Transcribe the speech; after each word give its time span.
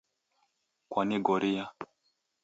Kwanigoria 0.91 1.65